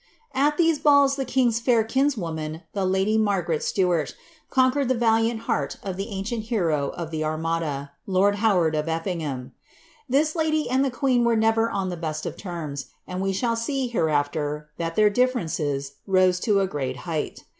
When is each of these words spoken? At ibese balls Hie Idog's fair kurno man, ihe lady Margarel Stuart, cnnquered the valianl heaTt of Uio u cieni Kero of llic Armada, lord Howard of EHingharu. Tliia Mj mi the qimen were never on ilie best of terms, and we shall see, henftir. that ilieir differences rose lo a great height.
At 0.33 0.57
ibese 0.57 0.81
balls 0.81 1.17
Hie 1.17 1.25
Idog's 1.25 1.59
fair 1.59 1.83
kurno 1.83 2.33
man, 2.33 2.63
ihe 2.75 2.83
lady 2.89 3.19
Margarel 3.19 3.59
Stuart, 3.61 4.15
cnnquered 4.51 4.87
the 4.87 4.95
valianl 4.95 5.41
heaTt 5.43 5.75
of 5.83 5.97
Uio 5.97 6.09
u 6.17 6.23
cieni 6.23 6.43
Kero 6.47 6.89
of 6.93 7.11
llic 7.11 7.23
Armada, 7.23 7.91
lord 8.07 8.37
Howard 8.37 8.73
of 8.73 8.87
EHingharu. 8.87 9.51
Tliia 10.11 10.35
Mj 10.67 10.71
mi 10.71 10.77
the 10.81 10.89
qimen 10.89 11.23
were 11.23 11.35
never 11.35 11.69
on 11.69 11.91
ilie 11.91 12.01
best 12.01 12.25
of 12.25 12.35
terms, 12.35 12.87
and 13.05 13.21
we 13.21 13.31
shall 13.31 13.55
see, 13.55 13.91
henftir. 13.93 14.65
that 14.79 14.95
ilieir 14.95 15.13
differences 15.13 15.91
rose 16.07 16.47
lo 16.47 16.57
a 16.61 16.65
great 16.67 16.97
height. 17.05 17.43